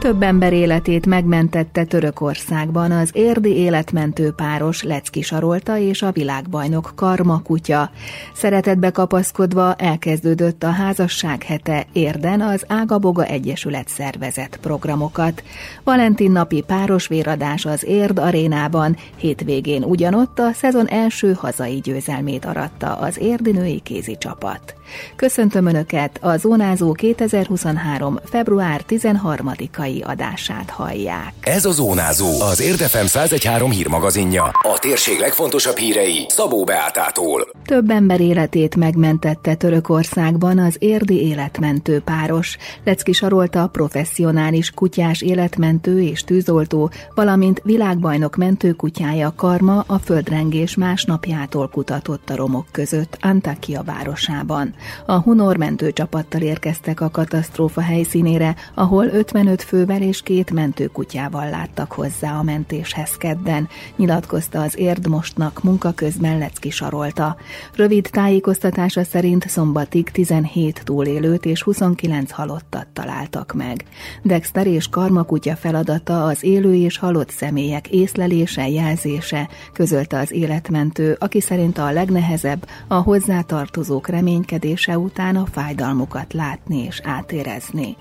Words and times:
Több 0.00 0.22
ember 0.22 0.52
életét 0.52 1.06
megmentette 1.06 1.84
Törökországban 1.84 2.90
az 2.90 3.10
érdi 3.12 3.56
életmentő 3.56 4.30
páros 4.30 4.82
Lecki 4.82 5.22
Sarolta 5.22 5.78
és 5.78 6.02
a 6.02 6.12
világbajnok 6.12 6.92
Karma 6.94 7.42
kutya. 7.42 7.90
Szeretetbe 8.34 8.90
kapaszkodva 8.90 9.74
elkezdődött 9.74 10.62
a 10.62 10.70
házasság 10.70 11.42
hete 11.42 11.86
érden 11.92 12.40
az 12.40 12.64
Ágaboga 12.68 13.24
Egyesület 13.24 13.88
szervezett 13.88 14.58
programokat. 14.60 15.42
Valentin 15.84 16.30
napi 16.30 16.60
páros 16.66 17.06
véradás 17.06 17.64
az 17.64 17.84
Érd 17.84 18.18
arénában, 18.18 18.96
hétvégén 19.16 19.82
ugyanott 19.82 20.38
a 20.38 20.52
szezon 20.52 20.88
első 20.88 21.32
hazai 21.32 21.80
győzelmét 21.82 22.44
aratta 22.44 22.94
az 22.94 23.18
érdi 23.18 23.50
női 23.50 23.80
kézi 23.80 24.16
csapat. 24.18 24.74
Köszöntöm 25.16 25.66
Önöket, 25.66 26.18
a 26.22 26.36
Zónázó 26.36 26.92
2023. 26.92 28.18
február 28.24 28.80
13-ai 28.88 29.89
adását 29.98 30.70
hallják. 30.70 31.32
Ez 31.40 31.64
a 31.64 31.70
Zónázó, 31.70 32.40
az 32.40 32.60
Érdefem 32.60 33.04
1013 33.04 33.70
hírmagazinja. 33.70 34.42
A 34.42 34.78
térség 34.78 35.18
legfontosabb 35.18 35.76
hírei 35.76 36.26
Szabó 36.28 36.64
Beátától. 36.64 37.48
Több 37.64 37.90
ember 37.90 38.20
életét 38.20 38.76
megmentette 38.76 39.54
Törökországban 39.54 40.58
az 40.58 40.76
érdi 40.78 41.26
életmentő 41.26 42.00
páros. 42.00 42.56
Lecki 42.84 43.12
Sarolta 43.12 43.68
professzionális 43.72 44.70
kutyás 44.70 45.22
életmentő 45.22 46.02
és 46.02 46.24
tűzoltó, 46.24 46.90
valamint 47.14 47.60
világbajnok 47.64 48.36
mentőkutyája 48.36 49.32
Karma 49.36 49.84
a 49.86 49.98
földrengés 49.98 50.74
másnapjától 50.76 51.68
kutatott 51.68 52.30
a 52.30 52.36
romok 52.36 52.66
között 52.70 53.18
Antakya 53.20 53.82
városában. 53.82 54.74
A 55.06 55.20
Hunor 55.20 55.56
mentőcsapattal 55.56 56.40
érkeztek 56.40 57.00
a 57.00 57.10
katasztrófa 57.10 57.80
helyszínére, 57.80 58.54
ahol 58.74 59.06
55 59.06 59.62
fővel 59.80 60.02
és 60.02 60.22
két 60.22 60.50
mentőkutyával 60.50 61.50
láttak 61.50 61.92
hozzá 61.92 62.38
a 62.38 62.42
mentéshez 62.42 63.16
kedden, 63.16 63.68
nyilatkozta 63.96 64.60
az 64.60 64.78
Érdmostnak 64.78 65.62
munka 65.62 65.92
közben 65.92 66.38
Lecki 66.38 66.70
Sarolta. 66.70 67.36
Rövid 67.74 68.08
tájékoztatása 68.12 69.04
szerint 69.04 69.48
szombatig 69.48 70.10
17 70.10 70.80
túlélőt 70.84 71.44
és 71.44 71.62
29 71.62 72.30
halottat 72.30 72.86
találtak 72.92 73.52
meg. 73.52 73.84
Dexter 74.22 74.66
és 74.66 74.88
Karmakutya 74.88 75.56
feladata 75.56 76.24
az 76.24 76.44
élő 76.44 76.74
és 76.74 76.98
halott 76.98 77.30
személyek 77.30 77.88
észlelése, 77.88 78.68
jelzése, 78.68 79.48
közölte 79.72 80.18
az 80.18 80.32
életmentő, 80.32 81.16
aki 81.18 81.40
szerint 81.40 81.78
a 81.78 81.90
legnehezebb 81.90 82.66
a 82.88 82.94
hozzátartozók 82.94 84.08
reménykedése 84.08 84.98
után 84.98 85.36
a 85.36 85.46
fájdalmukat 85.52 86.32
látni 86.32 86.84
és 86.84 87.00
átérezni. 87.04 87.96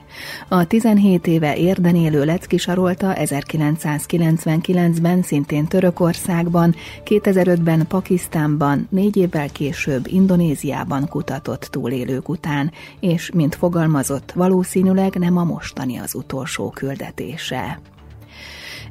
A 0.47 0.67
17 0.67 1.27
éve 1.27 1.55
érden 1.69 1.95
élő 1.95 2.23
Lecki 2.23 2.57
Sarolta 2.57 3.13
1999-ben 3.15 5.21
szintén 5.21 5.65
Törökországban, 5.65 6.75
2005-ben 7.05 7.87
Pakisztánban, 7.87 8.87
négy 8.89 9.17
évvel 9.17 9.49
később 9.49 10.07
Indonéziában 10.07 11.07
kutatott 11.07 11.61
túlélők 11.61 12.29
után, 12.29 12.71
és, 12.99 13.31
mint 13.33 13.55
fogalmazott, 13.55 14.31
valószínűleg 14.31 15.15
nem 15.15 15.37
a 15.37 15.43
mostani 15.43 15.97
az 15.97 16.15
utolsó 16.15 16.69
küldetése. 16.69 17.79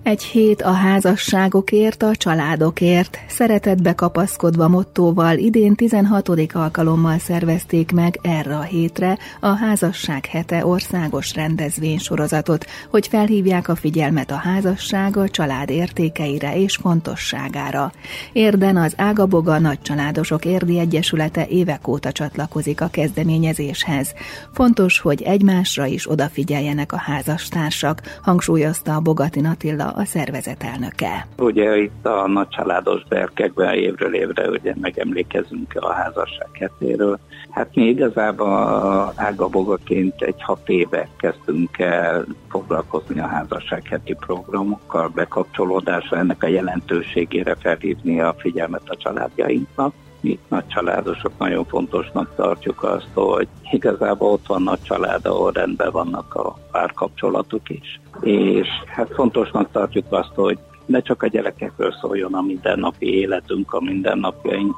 Egy 0.02 0.22
hét 0.22 0.62
a 0.62 0.70
házasságokért, 0.70 2.02
a 2.02 2.16
családokért, 2.16 3.18
szeretetbe 3.28 3.94
kapaszkodva 3.94 4.68
mottóval 4.68 5.38
idén 5.38 5.74
16. 5.74 6.28
alkalommal 6.52 7.18
szervezték 7.18 7.92
meg 7.92 8.18
erre 8.22 8.56
a 8.56 8.62
hétre 8.62 9.18
a 9.40 9.46
Házasság 9.46 10.26
hete 10.26 10.66
országos 10.66 11.34
rendezvénysorozatot, 11.34 12.66
hogy 12.90 13.06
felhívják 13.06 13.68
a 13.68 13.74
figyelmet 13.74 14.30
a 14.30 14.34
házasság 14.36 15.16
a 15.16 15.28
család 15.28 15.70
értékeire 15.70 16.56
és 16.56 16.76
fontosságára. 16.76 17.92
Érden 18.32 18.76
az 18.76 18.94
Ágaboga 18.96 19.58
Nagycsaládosok 19.58 20.44
Érdi 20.44 20.78
Egyesülete 20.78 21.46
évek 21.46 21.88
óta 21.88 22.12
csatlakozik 22.12 22.80
a 22.80 22.88
kezdeményezéshez. 22.88 24.14
Fontos, 24.52 24.98
hogy 24.98 25.22
egymásra 25.22 25.86
is 25.86 26.10
odafigyeljenek 26.10 26.92
a 26.92 26.98
házastársak, 26.98 28.18
hangsúlyozta 28.22 28.94
a 28.94 29.00
Bogatin 29.00 29.46
Attila 29.46 29.87
a 29.94 30.04
szervezet 30.04 30.62
elnöke. 30.62 31.26
Ugye 31.38 31.76
itt 31.76 32.06
a 32.06 32.28
nagycsaládos 32.28 33.02
berkekben 33.08 33.74
évről 33.74 34.14
évre 34.14 34.48
ugye 34.48 34.74
megemlékezünk 34.80 35.74
a 35.74 35.92
házasság 35.92 36.48
hetéről. 36.52 37.18
Hát 37.50 37.74
mi 37.74 37.82
igazából 37.82 39.12
ágabogaként 39.16 40.22
egy 40.22 40.42
hat 40.42 40.68
éve 40.68 41.08
kezdtünk 41.16 41.78
el 41.78 42.24
foglalkozni 42.48 43.20
a 43.20 43.26
házasság 43.26 43.86
heti 43.86 44.14
programokkal, 44.14 45.08
bekapcsolódásra, 45.08 46.18
ennek 46.18 46.42
a 46.42 46.46
jelentőségére 46.46 47.54
felhívni 47.54 48.20
a 48.20 48.34
figyelmet 48.38 48.82
a 48.88 48.96
családjainknak 48.96 49.92
mi 50.20 50.38
nagy 50.48 50.66
családosok 50.66 51.32
nagyon 51.38 51.64
fontosnak 51.64 52.34
tartjuk 52.36 52.82
azt, 52.82 53.08
hogy 53.14 53.48
igazából 53.70 54.30
ott 54.30 54.46
van 54.46 54.62
nagy 54.62 54.82
család, 54.82 55.26
ahol 55.26 55.52
rendben 55.52 55.90
vannak 55.90 56.34
a 56.34 56.56
párkapcsolatuk 56.72 57.68
is. 57.68 58.00
És 58.20 58.68
hát 58.86 59.14
fontosnak 59.14 59.70
tartjuk 59.72 60.06
azt, 60.08 60.32
hogy 60.34 60.58
ne 60.86 61.00
csak 61.00 61.22
a 61.22 61.26
gyerekekről 61.26 61.92
szóljon 62.00 62.34
a 62.34 62.42
mindennapi 62.42 63.14
életünk, 63.14 63.72
a 63.72 63.80
mindennapjaink, 63.80 64.76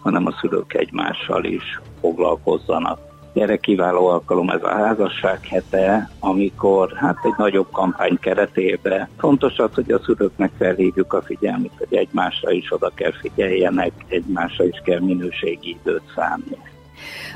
hanem 0.00 0.26
a 0.26 0.36
szülők 0.40 0.74
egymással 0.74 1.44
is 1.44 1.80
foglalkozzanak 2.00 3.13
erre 3.34 3.56
kiváló 3.56 4.06
alkalom 4.06 4.48
ez 4.48 4.62
a 4.62 4.68
házasság 4.68 5.46
hete, 5.46 6.10
amikor 6.20 6.92
hát 6.96 7.16
egy 7.22 7.34
nagyobb 7.36 7.70
kampány 7.72 8.18
keretében 8.20 9.08
fontos 9.18 9.58
az, 9.58 9.74
hogy 9.74 9.90
a 9.90 10.00
szülőknek 10.04 10.50
felhívjuk 10.58 11.12
a 11.12 11.22
figyelmet, 11.22 11.72
hogy 11.78 11.94
egymásra 11.96 12.50
is 12.50 12.72
oda 12.72 12.90
kell 12.94 13.12
figyeljenek, 13.12 13.92
egymásra 14.08 14.64
is 14.64 14.80
kell 14.84 15.00
minőségi 15.00 15.76
időt 15.82 16.12
szánni. 16.14 16.73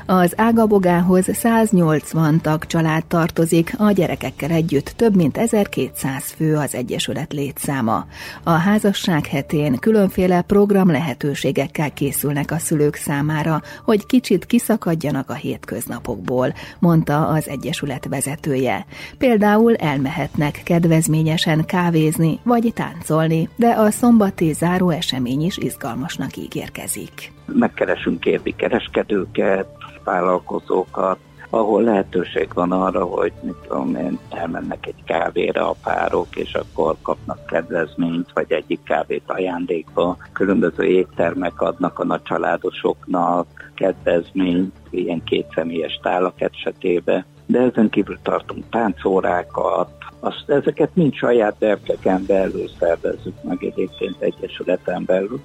Az 0.05 0.33
Ágabogához 0.37 1.27
180 1.31 2.41
tag 2.41 2.65
család 2.65 3.05
tartozik, 3.05 3.73
a 3.77 3.91
gyerekekkel 3.91 4.49
együtt 4.51 4.93
több 4.95 5.15
mint 5.15 5.37
1200 5.37 6.31
fő 6.31 6.55
az 6.55 6.75
Egyesület 6.75 7.33
létszáma. 7.33 8.05
A 8.43 8.51
házasság 8.51 9.25
hetén 9.25 9.75
különféle 9.79 10.41
program 10.41 10.91
lehetőségekkel 10.91 11.93
készülnek 11.93 12.51
a 12.51 12.57
szülők 12.57 12.95
számára, 12.95 13.61
hogy 13.83 14.05
kicsit 14.05 14.45
kiszakadjanak 14.45 15.29
a 15.29 15.33
hétköznapokból, 15.33 16.53
mondta 16.79 17.27
az 17.27 17.49
Egyesület 17.49 18.05
vezetője. 18.05 18.85
Például 19.17 19.75
elmehetnek 19.75 20.61
kedvezményesen 20.63 21.65
kávézni 21.65 22.39
vagy 22.43 22.71
táncolni, 22.75 23.49
de 23.55 23.67
a 23.67 23.91
szombati 23.91 24.53
záró 24.53 24.89
esemény 24.89 25.41
is 25.41 25.57
izgalmasnak 25.57 26.37
ígérkezik. 26.37 27.31
Megkeresünk 27.45 28.25
érdi 28.25 28.55
kereskedőket, 28.55 29.67
vállalkozókat, 30.09 31.17
ahol 31.49 31.81
lehetőség 31.81 32.47
van 32.53 32.71
arra, 32.71 33.03
hogy 33.03 33.31
mit 33.41 33.55
tudom 33.67 33.95
én, 33.95 34.19
elmennek 34.29 34.85
egy 34.85 35.03
kávéra 35.05 35.69
a 35.69 35.75
párok, 35.83 36.35
és 36.35 36.53
akkor 36.53 36.95
kapnak 37.01 37.45
kedvezményt, 37.45 38.31
vagy 38.33 38.51
egyik 38.51 38.83
kávét 38.83 39.23
ajándékba. 39.25 40.17
Különböző 40.33 40.83
éttermek 40.83 41.61
adnak 41.61 41.99
a 41.99 42.21
családosoknak 42.23 43.71
kedvezményt, 43.75 44.75
ilyen 44.89 45.23
kétszemélyes 45.23 45.99
tálak 46.01 46.41
esetében. 46.41 47.25
De 47.45 47.59
ezen 47.59 47.89
kívül 47.89 48.17
tartunk 48.21 48.69
táncórákat, 48.69 49.89
azt, 50.19 50.43
ezeket 50.47 50.89
mind 50.93 51.13
saját 51.13 51.55
berkeken 51.59 52.23
belül 52.27 52.67
szervezzük 52.79 53.43
meg 53.43 53.63
egyébként 53.63 54.21
egyesületen 54.21 55.03
belül. 55.05 55.39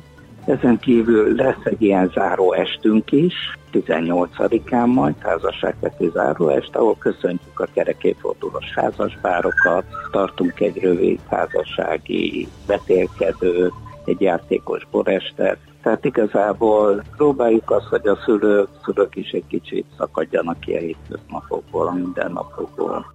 Ezen 0.47 0.79
kívül 0.79 1.35
lesz 1.35 1.65
egy 1.65 1.83
ilyen 1.83 2.11
záró 2.15 2.53
estünk 2.53 3.13
is, 3.13 3.35
18-án 3.73 4.95
majd 4.95 5.15
házasságveti 5.19 6.11
záróest, 6.13 6.77
ahol 6.77 6.97
köszöntjük 6.99 7.61
a 7.61 7.69
kerekéfordulós 7.75 8.75
házaspárokat, 8.75 9.85
tartunk 10.11 10.61
egy 10.61 10.79
rövid 10.79 11.21
házassági 11.29 12.49
betélkedőt, 12.67 13.73
egy 14.05 14.21
játékos 14.21 14.87
borestet, 14.91 15.59
tehát 15.83 16.05
igazából 16.05 17.03
próbáljuk 17.17 17.71
azt, 17.71 17.87
hogy 17.87 18.07
a 18.07 18.19
szülők, 18.25 18.69
szülők 18.85 19.17
is 19.17 19.31
egy 19.31 19.47
kicsit 19.47 19.87
szakadjanak 19.99 20.61
ki 20.61 20.75
a 20.75 20.79
hétköznapokból, 20.79 21.87
a 21.87 21.93
mindennapokból. 21.93 23.13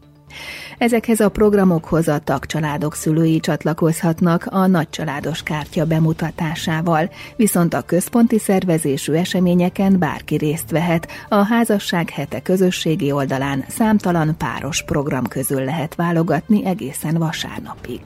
Ezekhez 0.77 1.19
a 1.19 1.29
programokhoz 1.29 2.07
a 2.07 2.19
tagcsaládok 2.19 2.95
szülői 2.95 3.39
csatlakozhatnak 3.39 4.45
a 4.49 4.67
nagycsaládos 4.67 5.43
kártya 5.43 5.85
bemutatásával, 5.85 7.09
viszont 7.35 7.73
a 7.73 7.81
központi 7.81 8.39
szervezésű 8.39 9.13
eseményeken 9.13 9.99
bárki 9.99 10.35
részt 10.35 10.71
vehet, 10.71 11.07
a 11.29 11.45
házasság 11.45 12.09
hete 12.09 12.41
közösségi 12.41 13.11
oldalán 13.11 13.65
számtalan 13.67 14.37
páros 14.37 14.83
program 14.83 15.27
közül 15.27 15.63
lehet 15.63 15.95
válogatni 15.95 16.65
egészen 16.65 17.17
vasárnapig. 17.17 18.01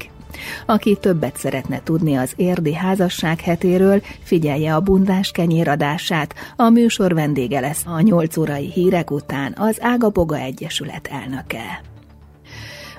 Aki 0.66 0.98
többet 1.00 1.38
szeretne 1.38 1.81
tudni 1.84 2.16
az 2.16 2.34
érdi 2.36 2.74
házasság 2.74 3.40
hetéről, 3.40 4.02
figyelje 4.24 4.76
a 4.76 4.80
bundás 4.80 5.31
kenyéradását. 5.31 6.34
A 6.56 6.69
műsor 6.69 7.14
vendége 7.14 7.60
lesz 7.60 7.84
a 7.86 8.02
8 8.02 8.38
órai 8.38 8.72
hírek 8.72 9.12
után 9.12 9.56
az 9.58 9.78
Ágaboga 9.81 10.38
Egyesület 10.38 11.10
elnöke. 11.12 11.93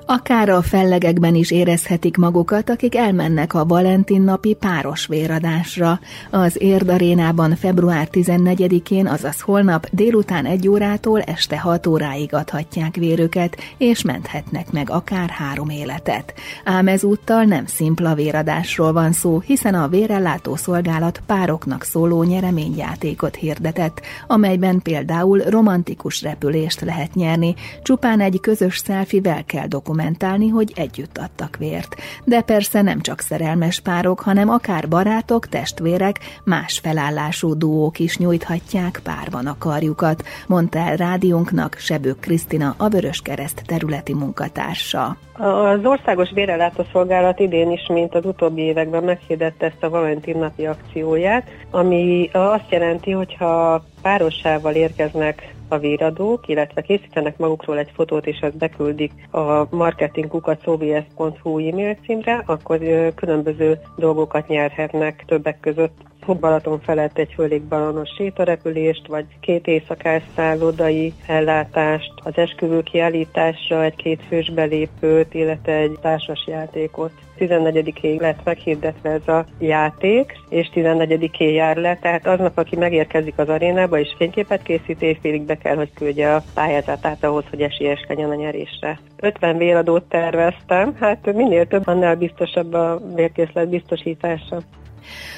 Akár 0.07 0.49
a 0.49 0.63
fellegekben 0.63 1.35
is 1.35 1.51
érezhetik 1.51 2.17
magukat, 2.17 2.71
akik 2.71 2.97
elmennek 2.97 3.55
a 3.55 3.65
Valentin 3.65 4.23
napi 4.23 4.55
páros 4.55 5.07
véradásra. 5.07 6.01
Az 6.31 6.63
Érd 6.63 6.89
arénában 6.89 7.57
február 7.57 8.09
14-én, 8.13 9.07
azaz 9.07 9.41
holnap 9.41 9.87
délután 9.91 10.45
egy 10.45 10.69
órától 10.69 11.21
este 11.21 11.59
6 11.59 11.87
óráig 11.87 12.35
adhatják 12.35 12.95
vérüket, 12.95 13.57
és 13.79 14.03
menthetnek 14.03 14.73
meg 14.73 14.91
akár 14.91 15.29
három 15.29 15.69
életet. 15.69 16.35
Ám 16.65 16.89
ezúttal 16.89 17.43
nem 17.43 17.67
szimpla 17.67 18.15
véradásról 18.15 18.93
van 18.93 19.13
szó, 19.13 19.41
hiszen 19.41 19.75
a 19.75 19.89
vérellátó 19.89 20.57
szolgálat 20.57 21.23
pároknak 21.27 21.83
szóló 21.83 22.23
nyereményjátékot 22.23 23.35
hirdetett, 23.35 24.01
amelyben 24.27 24.81
például 24.83 25.39
romantikus 25.39 26.23
repülést 26.23 26.81
lehet 26.81 27.15
nyerni, 27.15 27.55
csupán 27.83 28.21
egy 28.21 28.41
közös 28.41 28.79
szelfivel 28.79 29.45
kell 29.45 29.67
dokumentálni 29.67 29.93
dokumentálni, 29.95 30.49
hogy 30.49 30.73
együtt 30.75 31.19
adtak 31.19 31.57
vért. 31.57 31.95
De 32.25 32.41
persze 32.41 32.83
nem 32.83 33.01
csak 33.01 33.21
szerelmes 33.21 33.81
párok, 33.81 34.21
hanem 34.21 34.49
akár 34.49 34.89
barátok, 34.89 35.47
testvérek, 35.47 36.19
más 36.45 36.79
felállású 36.83 37.55
duók 37.55 37.99
is 37.99 38.19
nyújthatják 38.19 39.01
párban 39.03 39.47
a 39.47 39.59
karjukat, 39.59 40.23
mondta 40.47 40.79
el 40.79 40.97
rádiónknak 40.97 41.75
Sebők 41.79 42.21
Krisztina, 42.21 42.75
a 42.79 42.89
Vörös 42.89 43.21
Kereszt 43.21 43.63
területi 43.67 44.15
munkatársa. 44.15 45.17
Az 45.33 45.85
Országos 45.85 46.33
Bérellátó 46.33 46.85
Szolgálat 46.93 47.41
idén 47.41 47.71
is, 47.71 47.87
mint 47.89 48.15
az 48.15 48.25
utóbbi 48.25 48.63
években 48.63 49.05
meghirdette 49.05 49.67
ezt 49.67 49.83
a 49.83 49.91
Valentin 49.91 50.39
napi 50.39 50.67
akcióját, 50.67 51.49
ami 51.71 52.31
azt 52.33 52.71
jelenti, 52.71 53.11
hogy 53.11 53.37
ha 53.39 53.85
párossával 54.03 54.75
érkeznek 54.75 55.54
a 55.75 55.79
véradók, 55.79 56.49
illetve 56.49 56.81
készítenek 56.81 57.37
magukról 57.37 57.79
egy 57.79 57.91
fotót, 57.95 58.27
és 58.27 58.39
ezt 58.39 58.57
beküldik 58.57 59.13
a 59.31 59.67
marketingkukat.ovs.hu 59.71 61.69
e-mail 61.69 61.97
címre, 62.07 62.43
akkor 62.47 62.79
különböző 63.15 63.81
dolgokat 63.97 64.49
nyerhetnek 64.49 65.25
többek 65.27 65.61
között 65.61 65.97
Balaton 66.33 66.81
felett 66.81 67.19
egy 67.19 67.33
fölégbalonos 67.35 68.09
sétarepülést, 68.17 69.07
vagy 69.07 69.25
két 69.41 69.67
éjszakás 69.67 70.23
szállodai 70.37 71.13
ellátást, 71.27 72.13
az 72.17 72.33
esküvő 72.37 72.83
kiállításra 72.83 73.83
egy 73.83 73.97
két 73.97 74.23
fős 74.29 74.51
belépőt, 74.51 75.35
illetve 75.35 75.73
egy 75.73 75.99
társas 76.01 76.45
játékot. 76.47 77.11
14-ig 77.39 78.21
lett 78.21 78.45
meghirdetve 78.45 79.11
ez 79.11 79.29
a 79.29 79.45
játék, 79.59 80.33
és 80.49 80.71
14-én 80.75 81.55
jár 81.55 81.77
le, 81.77 81.99
tehát 81.99 82.27
aznap, 82.27 82.59
aki 82.59 82.77
megérkezik 82.77 83.39
az 83.39 83.49
arénába 83.49 83.99
és 83.99 84.15
fényképet 84.17 84.63
készít, 84.63 85.03
évfélig 85.03 85.43
be 85.43 85.59
kell, 85.59 85.77
hogy 85.77 85.93
küldje 85.95 86.35
a 86.35 86.43
pályázatát 86.55 87.25
ahhoz, 87.25 87.45
hogy 87.51 87.61
esélyes 87.61 88.05
legyen 88.09 88.31
a 88.31 88.35
nyerésre. 88.35 88.99
50 89.21 89.57
véradót 89.57 90.03
terveztem, 90.03 90.97
hát 91.01 91.33
minél 91.33 91.67
több, 91.67 91.87
annál 91.87 92.17
biztosabb 92.17 92.73
a 92.73 93.01
vérkészlet 93.15 93.69
biztosítása. 93.69 94.63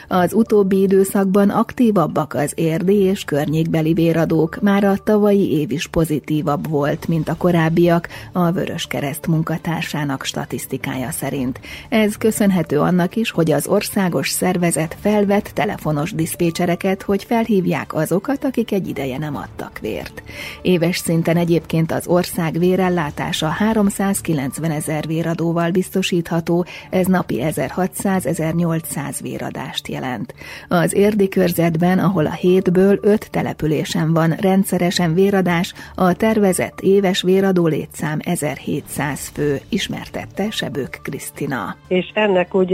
Az 0.08 0.32
utóbbi 0.32 0.80
időszakban 0.80 1.50
aktívabbak 1.50 2.34
az 2.34 2.52
érdi 2.54 2.96
és 2.96 3.24
környékbeli 3.24 3.92
véradók, 3.92 4.60
már 4.60 4.84
a 4.84 4.96
tavalyi 5.04 5.52
év 5.52 5.70
is 5.72 5.86
pozitívabb 5.86 6.68
volt, 6.68 7.08
mint 7.08 7.28
a 7.28 7.36
korábbiak, 7.36 8.08
a 8.32 8.50
Vörös 8.50 8.86
Kereszt 8.86 9.26
munkatársának 9.26 10.24
statisztikája 10.24 11.10
szerint. 11.10 11.60
Ez 11.88 12.16
köszönhető 12.16 12.80
annak 12.80 13.16
is, 13.16 13.30
hogy 13.30 13.50
az 13.50 13.66
országos 13.66 14.28
szervezet 14.28 14.96
felvett 15.00 15.50
telefonos 15.54 16.12
diszpécsereket, 16.12 17.02
hogy 17.02 17.24
felhívják 17.24 17.94
azokat, 17.94 18.44
akik 18.44 18.72
egy 18.72 18.88
ideje 18.88 19.18
nem 19.18 19.36
adtak 19.36 19.78
vért. 19.78 20.22
Éves 20.62 20.96
szinten 20.96 21.36
egyébként 21.36 21.92
az 21.92 22.06
ország 22.06 22.58
vérellátása 22.58 23.46
390 23.46 24.70
ezer 24.70 25.06
véradóval 25.06 25.70
biztosítható, 25.70 26.64
ez 26.90 27.06
napi 27.06 27.38
1600-1800 27.40 29.18
véradást 29.22 29.54
jelent 29.88 30.06
jelent. 30.06 30.34
Az 30.68 30.94
érdi 30.94 31.28
körzetben, 31.28 31.98
ahol 31.98 32.26
a 32.26 32.32
hétből 32.32 32.98
öt 33.02 33.30
településen 33.30 34.12
van 34.12 34.34
rendszeresen 34.40 35.14
véradás, 35.14 35.74
a 35.94 36.12
tervezett 36.12 36.80
éves 36.80 37.22
véradó 37.22 37.66
létszám 37.66 38.18
1700 38.24 39.28
fő, 39.28 39.60
ismertette 39.68 40.50
Sebők 40.50 41.00
Krisztina. 41.02 41.76
És 41.88 42.10
ennek 42.14 42.54
úgy 42.54 42.70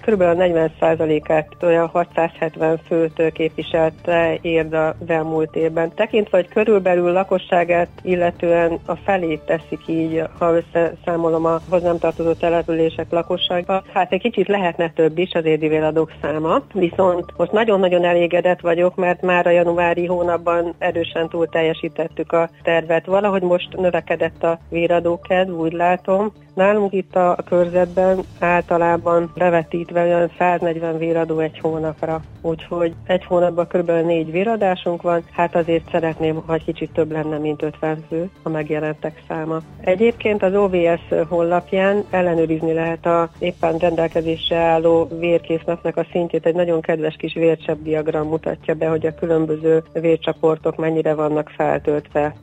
kb. 0.00 0.22
40%-át 0.22 1.48
olyan 1.62 1.86
670 1.86 2.80
főt 2.86 3.32
képviselte 3.32 4.38
érd 4.40 4.72
az 4.72 4.94
elmúlt 5.06 5.56
évben. 5.56 5.94
Tekintve, 5.94 6.36
hogy 6.36 6.48
körülbelül 6.48 7.12
lakosságát 7.12 7.88
illetően 8.02 8.78
a 8.86 8.94
felét 8.96 9.40
teszik 9.40 9.80
így, 9.86 10.22
ha 10.38 10.56
összeszámolom 10.56 11.44
a 11.44 11.60
hozzám 11.68 11.98
tartozó 11.98 12.32
települések 12.32 13.06
lakossága, 13.10 13.82
hát 13.92 14.12
egy 14.12 14.20
kicsit 14.20 14.48
lehetne 14.48 14.92
több 14.94 15.18
is 15.18 15.32
az 15.32 15.44
érdi 15.44 15.68
véradók 15.68 16.12
száma, 16.22 16.62
viszont 16.72 17.24
most 17.36 17.52
nagyon-nagyon 17.52 18.04
elégedett 18.04 18.60
vagyok, 18.60 18.94
mert 18.94 19.22
már 19.22 19.46
a 19.46 19.50
januári 19.50 20.06
hónapban 20.06 20.74
erősen 20.78 21.28
túl 21.28 21.46
teljesítettük 21.46 22.32
a 22.32 22.50
tervet. 22.62 23.06
Valahogy 23.06 23.42
most 23.42 23.76
növekedett 23.76 24.42
a 24.42 24.58
véradókedv, 24.68 25.50
úgy 25.60 25.72
látom, 25.72 26.32
Nálunk 26.54 26.92
itt 26.92 27.16
a 27.16 27.36
körzetben 27.44 28.20
általában 28.38 29.32
bevetítve 29.34 30.02
olyan 30.02 30.30
140 30.38 30.98
véradó 30.98 31.38
egy 31.38 31.58
hónapra, 31.58 32.20
úgyhogy 32.40 32.94
egy 33.06 33.24
hónapban 33.24 33.66
kb. 33.66 33.90
négy 33.90 34.30
véradásunk 34.30 35.02
van, 35.02 35.24
hát 35.30 35.54
azért 35.54 35.90
szeretném, 35.90 36.42
ha 36.46 36.56
kicsit 36.56 36.92
több 36.92 37.12
lenne, 37.12 37.38
mint 37.38 37.62
50 37.62 38.04
fő 38.08 38.30
a 38.42 38.48
megjelentek 38.48 39.22
száma. 39.28 39.60
Egyébként 39.80 40.42
az 40.42 40.54
OVS 40.54 41.28
honlapján 41.28 42.04
ellenőrizni 42.10 42.72
lehet 42.72 43.06
a 43.06 43.30
éppen 43.38 43.78
rendelkezésre 43.78 44.56
álló 44.56 45.08
vérkészletnek 45.18 45.96
a 45.96 46.06
szintjét, 46.12 46.46
egy 46.46 46.54
nagyon 46.54 46.80
kedves 46.80 47.16
kis 47.16 47.34
vércsepp 47.34 47.82
diagram 47.82 48.28
mutatja 48.28 48.74
be, 48.74 48.86
hogy 48.86 49.06
a 49.06 49.14
különböző 49.14 49.82
vércsoportok 49.92 50.76
mennyire 50.76 51.14
vannak 51.14 51.48
feltöltve. 51.56 52.34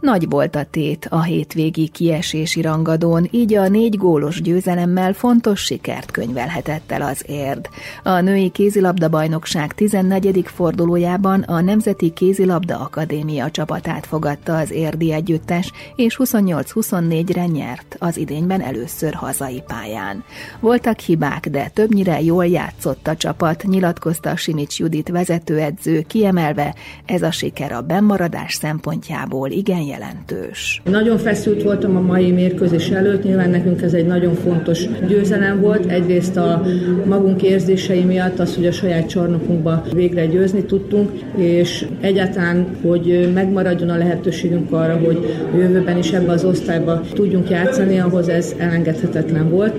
Nagy 0.00 0.28
volt 0.28 0.56
a 0.56 0.64
tét 0.70 1.06
a 1.10 1.22
hétvégi 1.22 1.88
kiesési 1.88 2.60
rangadón, 2.60 3.28
így 3.30 3.54
a 3.54 3.68
négy 3.68 3.96
gólos 3.96 4.42
győzelemmel 4.42 5.12
fontos 5.12 5.60
sikert 5.60 6.10
könyvelhetett 6.10 6.90
el 6.92 7.02
az 7.02 7.24
érd. 7.26 7.68
A 8.02 8.20
női 8.20 8.48
kézilabda 8.50 9.08
bajnokság 9.08 9.74
14. 9.74 10.44
fordulójában 10.46 11.40
a 11.40 11.60
Nemzeti 11.60 12.12
Kézilabda 12.12 12.78
Akadémia 12.78 13.50
csapatát 13.50 14.06
fogadta 14.06 14.56
az 14.56 14.70
érdi 14.70 15.12
együttes, 15.12 15.72
és 15.96 16.16
28-24-re 16.18 17.46
nyert 17.46 17.96
az 17.98 18.16
idényben 18.16 18.60
először 18.60 19.14
hazai 19.14 19.62
pályán. 19.66 20.24
Voltak 20.60 20.98
hibák, 20.98 21.48
de 21.48 21.68
többnyire 21.74 22.22
jól 22.22 22.46
játszott 22.46 23.06
a 23.06 23.16
csapat, 23.16 23.62
nyilatkozta 23.62 24.36
Simics 24.36 24.78
Judit 24.78 25.08
vezetőedző, 25.08 26.00
kiemelve 26.00 26.74
ez 27.04 27.22
a 27.22 27.30
siker 27.30 27.72
a 27.72 27.80
bennmaradás 27.80 28.54
szempontjából 28.54 29.50
igen 29.50 29.84
jelentős. 29.86 30.82
Nagyon 30.84 31.18
feszült 31.18 31.62
voltam 31.62 31.96
a 31.96 32.00
mai 32.00 32.30
mérkőzés 32.30 32.88
előtt, 32.88 33.24
nyilván 33.24 33.50
nekünk 33.50 33.82
ez 33.82 33.92
egy 33.92 34.06
nagyon 34.06 34.34
fontos 34.34 34.84
győzelem 35.08 35.60
volt. 35.60 35.86
Egyrészt 35.86 36.36
a 36.36 36.62
magunk 37.04 37.42
érzései 37.42 38.04
miatt 38.04 38.38
az, 38.38 38.54
hogy 38.54 38.66
a 38.66 38.72
saját 38.72 39.08
csarnokunkba 39.08 39.82
végre 39.92 40.26
győzni 40.26 40.64
tudtunk, 40.64 41.10
és 41.36 41.86
egyáltalán, 42.00 42.66
hogy 42.82 43.30
megmaradjon 43.34 43.88
a 43.88 43.96
lehetőségünk 43.96 44.72
arra, 44.72 44.98
hogy 45.04 45.34
jövőben 45.56 45.98
is 45.98 46.12
ebbe 46.12 46.32
az 46.32 46.44
osztályba 46.44 47.00
tudjunk 47.14 47.50
játszani, 47.50 47.98
ahhoz 47.98 48.28
ez 48.28 48.54
elengedhetetlen 48.58 49.50
volt. 49.50 49.74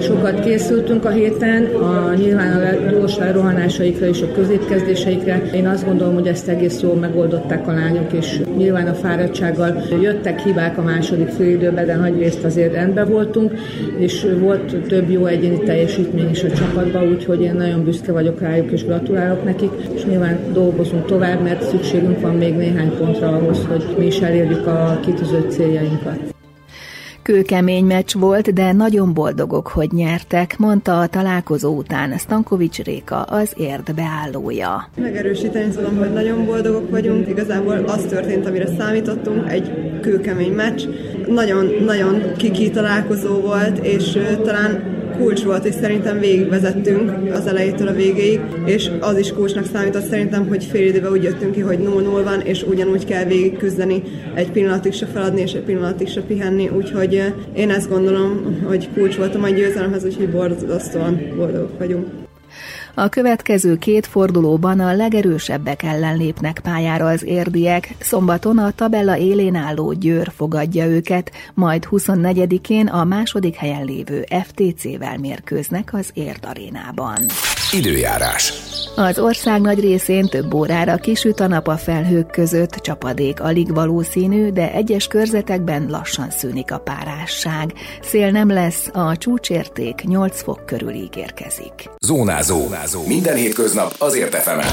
Sokat 0.00 0.40
készültünk 0.40 1.04
a 1.04 1.10
héten, 1.10 1.64
a, 1.64 2.14
nyilván 2.14 2.62
a 2.62 2.90
gyors 2.90 3.18
rohanásaikra 3.32 4.06
és 4.06 4.22
a 4.22 4.32
középkezdéseikre. 4.32 5.42
Én 5.54 5.66
azt 5.66 5.84
gondolom, 5.84 6.14
hogy 6.14 6.26
ezt 6.26 6.48
egész 6.48 6.80
jól 6.80 6.94
megoldották 6.94 7.68
a 7.68 7.72
lányok, 7.72 8.12
és 8.12 8.40
nyilván 8.56 8.86
a 8.86 8.94
fáradtság 8.94 9.39
bizottsággal 9.40 10.00
jöttek 10.00 10.40
hibák 10.40 10.78
a 10.78 10.82
második 10.82 11.28
félidőben, 11.28 11.86
de 11.86 11.96
nagy 11.96 12.18
részt 12.18 12.44
azért 12.44 12.72
rendben 12.72 13.08
voltunk, 13.08 13.52
és 13.96 14.26
volt 14.38 14.76
több 14.76 15.10
jó 15.10 15.26
egyéni 15.26 15.58
teljesítmény 15.58 16.30
is 16.30 16.42
a 16.42 16.50
csapatban, 16.50 17.08
úgyhogy 17.08 17.40
én 17.40 17.54
nagyon 17.54 17.84
büszke 17.84 18.12
vagyok 18.12 18.40
rájuk, 18.40 18.70
és 18.70 18.84
gratulálok 18.84 19.44
nekik, 19.44 19.70
és 19.94 20.04
nyilván 20.04 20.38
dolgozunk 20.52 21.06
tovább, 21.06 21.42
mert 21.42 21.62
szükségünk 21.62 22.20
van 22.20 22.34
még 22.34 22.54
néhány 22.54 22.96
pontra 22.96 23.28
ahhoz, 23.28 23.66
hogy 23.68 23.84
mi 23.98 24.06
is 24.06 24.20
elérjük 24.20 24.66
a 24.66 25.00
kitűzött 25.04 25.50
céljainkat. 25.50 26.39
Kőkemény 27.30 27.84
meccs 27.84 28.14
volt, 28.14 28.52
de 28.52 28.72
nagyon 28.72 29.14
boldogok, 29.14 29.66
hogy 29.66 29.92
nyertek, 29.92 30.58
mondta 30.58 31.00
a 31.00 31.06
találkozó 31.06 31.76
után 31.76 32.18
Stankovics 32.18 32.78
Réka, 32.78 33.22
az 33.22 33.52
érd 33.56 33.94
beállója. 33.94 34.88
Megerősíteni 34.96 35.70
tudom, 35.70 35.96
hogy 35.96 36.12
nagyon 36.12 36.46
boldogok 36.46 36.90
vagyunk. 36.90 37.28
Igazából 37.28 37.84
az 37.86 38.06
történt, 38.08 38.46
amire 38.46 38.66
számítottunk, 38.78 39.50
egy 39.50 39.70
kőkemény 40.00 40.52
meccs. 40.52 40.84
nagyon-nagyon 41.26 42.22
kiki 42.36 42.70
találkozó 42.70 43.40
volt, 43.40 43.78
és 43.78 44.18
talán 44.44 44.99
kulcs 45.20 45.42
volt, 45.42 45.64
és 45.64 45.74
szerintem 45.74 46.18
végigvezettünk 46.18 47.32
az 47.32 47.46
elejétől 47.46 47.88
a 47.88 47.92
végéig, 47.92 48.40
és 48.64 48.90
az 49.00 49.18
is 49.18 49.32
kulcsnak 49.32 49.64
számított 49.72 50.08
szerintem, 50.08 50.48
hogy 50.48 50.64
fél 50.64 50.86
időben 50.86 51.12
úgy 51.12 51.22
jöttünk 51.22 51.52
ki, 51.52 51.60
hogy 51.60 51.78
0-0 51.78 52.20
van, 52.24 52.40
és 52.40 52.62
ugyanúgy 52.62 53.04
kell 53.04 53.24
végig 53.24 53.56
küzdeni, 53.56 54.02
egy 54.34 54.50
pillanatig 54.50 54.92
se 54.92 55.06
feladni, 55.06 55.40
és 55.40 55.52
egy 55.52 55.62
pillanatig 55.62 56.08
se 56.08 56.20
pihenni, 56.20 56.68
úgyhogy 56.76 57.32
én 57.56 57.70
ezt 57.70 57.88
gondolom, 57.88 58.58
hogy 58.64 58.88
kulcs 58.94 59.16
volt 59.16 59.34
a 59.34 59.38
mai 59.38 59.52
győzelemhez, 59.52 60.04
úgyhogy 60.04 60.30
borzasztóan 60.30 61.20
boldogok 61.36 61.78
vagyunk. 61.78 62.19
A 63.00 63.08
következő 63.08 63.78
két 63.78 64.06
fordulóban 64.06 64.80
a 64.80 64.92
legerősebbek 64.92 65.82
ellen 65.82 66.16
lépnek 66.16 66.60
pályára 66.62 67.06
az 67.06 67.24
érdiek, 67.24 67.94
szombaton 68.00 68.58
a 68.58 68.70
tabella 68.70 69.16
élén 69.16 69.54
álló 69.54 69.92
Győr 69.92 70.32
fogadja 70.36 70.86
őket, 70.86 71.30
majd 71.54 71.86
24-én 71.90 72.86
a 72.86 73.04
második 73.04 73.54
helyen 73.54 73.84
lévő 73.84 74.26
FTC-vel 74.42 75.18
mérkőznek 75.18 75.94
az 75.94 76.10
Érd 76.14 76.44
arénában. 76.44 77.18
Időjárás. 77.72 78.52
Az 78.96 79.18
ország 79.18 79.60
nagy 79.60 79.80
részén 79.80 80.26
több 80.26 80.54
órára 80.54 80.96
kisüt 80.96 81.40
a 81.40 81.46
nap 81.46 81.66
a 81.66 81.76
felhők 81.76 82.30
között, 82.30 82.74
csapadék 82.74 83.40
alig 83.40 83.74
valószínű, 83.74 84.50
de 84.50 84.72
egyes 84.72 85.06
körzetekben 85.06 85.86
lassan 85.88 86.30
szűnik 86.30 86.72
a 86.72 86.78
párásság. 86.78 87.72
Szél 88.02 88.30
nem 88.30 88.48
lesz, 88.48 88.88
a 88.92 89.16
csúcsérték 89.16 90.02
8 90.02 90.42
fok 90.42 90.66
körül 90.66 90.92
ígérkezik. 90.92 91.90
Zónázó. 91.98 92.66
Minden 93.06 93.36
hétköznap 93.36 93.94
azért 93.98 94.34
efemen. 94.34 94.70